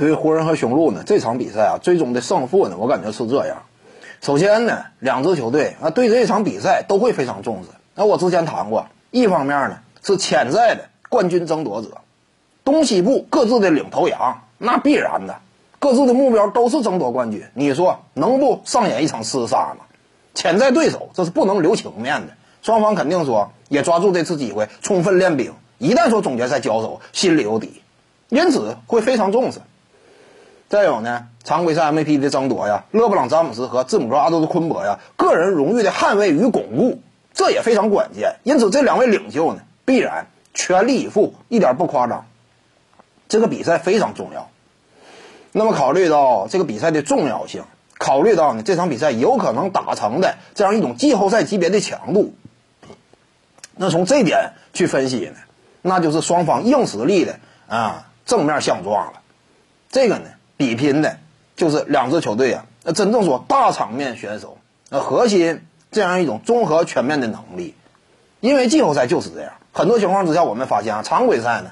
[0.00, 3.64] 对于湖人和雄鹿呢，这场比赛啊，最终的胜负呢，我感觉是这样。
[4.22, 7.68] 首先呢，两支球队啊，对这场比赛都会非常重视。
[7.94, 11.98] 那我之前谈过，一方面呢是潜在的冠军争夺者，
[12.64, 15.36] 东西部各自的领头羊，那必然的，
[15.78, 17.44] 各自的目标都是争夺冠军。
[17.52, 19.84] 你说能不上演一场厮杀吗？
[20.32, 22.32] 潜在对手这是不能留情面的，
[22.62, 25.52] 双方肯定说也抓住这次机会充分练兵。
[25.76, 27.82] 一旦说总决赛交手，心里有底，
[28.30, 29.60] 因此会非常重视。
[30.70, 37.02] 再有呢，常规赛 MVP 的争夺呀，勒布朗詹姆斯和字母哥阿多的昆博呀，个人荣誉的捍卫与巩固，
[37.34, 38.36] 这也非常关键。
[38.44, 42.26] 因此，这两位领袖呢，必然全力以赴，一点不夸张。
[43.28, 44.48] 这个比赛非常重要。
[45.50, 47.64] 那么，考虑到这个比赛的重要性，
[47.98, 52.32] 考虑到呢这场比赛有可能打成的这样一种季后赛级别的强度，
[53.74, 55.34] 那从这点去分析呢，
[55.82, 59.20] 那就是双方硬实力的啊正面相撞了。
[59.90, 60.26] 这个呢。
[60.60, 61.16] 比拼的，
[61.56, 62.66] 就是两支球队啊。
[62.84, 64.58] 那真正说大场面选手，
[64.90, 67.74] 那核心这样一种综合全面的能力，
[68.40, 69.52] 因为季后赛就是这样。
[69.72, 71.70] 很多情况之下，我们发现啊，常规赛呢，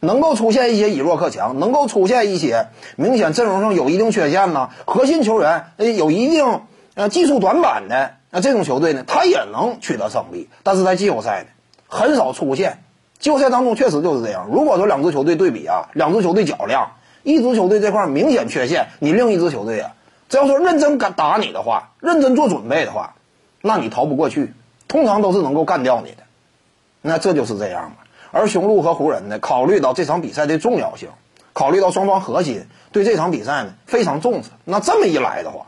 [0.00, 6.62] 能够出现一些以弱克强，能够出现一些明显阵容上有一定缺陷呢，核心球员有一定
[6.94, 10.48] 呃技术短板的那这种球队呢，他也能取得胜利。
[10.62, 11.48] 但是在季后赛呢，
[11.86, 12.82] 很少出现。
[13.18, 14.48] 季后赛当中确实就是这样。
[14.50, 16.92] 如果说两支球队对比啊，两支球队较量。
[17.22, 19.92] 一支球队这块明显缺陷，你另一支球队啊，
[20.28, 23.14] 只要说认真敢打你的话，认真做准备的话，
[23.60, 24.52] 那你逃不过去，
[24.88, 26.24] 通常都是能够干掉你的。
[27.00, 27.96] 那这就是这样嘛。
[28.30, 31.10] 而雄鹿和湖人呢，考虑到这场比赛的重要性，
[31.52, 35.66] 考虑到双方核心对这场比赛呢非常重视，那这么一来的话，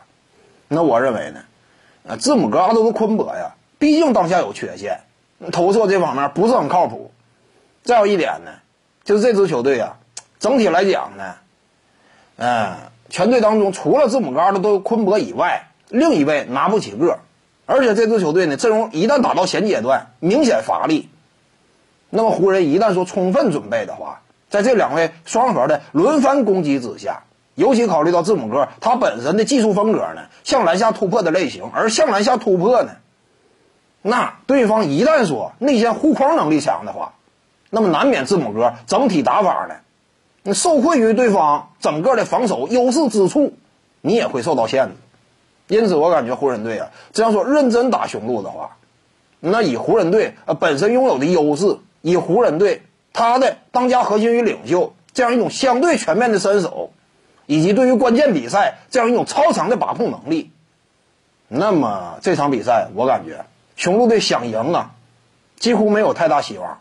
[0.67, 1.41] 那我认为呢，
[2.05, 5.03] 呃，字母哥阿多斯昆博呀，毕竟当下有缺陷，
[5.53, 7.13] 投射这方面不是很靠谱。
[7.85, 8.51] 再有一点呢，
[9.05, 9.99] 就是这支球队啊，
[10.41, 11.37] 整体来讲呢。
[12.37, 12.77] 嗯，
[13.09, 17.21] 全队当中除了字母哥的都昆博以外，另一位拿不起个
[17.67, 21.09] 而且这支球队呢阵容一旦打到前阶段明显乏力，
[22.11, 27.23] 那么湖人一旦说充分准备的话，在这两位双核的轮番攻击之下，
[27.55, 32.93] 尤其考虑到字母哥他本身的技术风格呢，向篮下突破的类型，而向篮下突破呢，
[34.03, 37.15] 那对方一旦说内线护框能力强的话，
[37.71, 39.77] 那么难免字母哥整体打法呢。
[40.47, 43.55] 你受困于对方整个的防守优势之处，
[44.03, 44.95] 你也会受到限制。
[45.69, 48.77] 因此，我感觉湖人队啊，这样说认真打雄鹿的话，
[49.41, 52.83] 那以湖人队呃本身拥有的优势，以湖人队
[53.15, 56.91] 他的当家核心与领袖这样一种相对全面的身手，
[57.47, 60.51] 以及对于关键比赛这样一种超强的把控能力，
[61.49, 64.91] 那么这场比赛我感觉雄鹿队想赢啊，
[65.59, 66.81] 几乎没有太大希望。